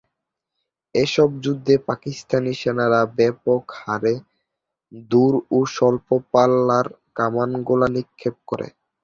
[0.95, 4.15] এসব যুদ্ধে পাকিস্তানি সেনারা ব্যাপক হারে
[5.09, 8.67] দূর ও স্বল্প পাল্লার কামানের গোলা নিক্ষেপ করে।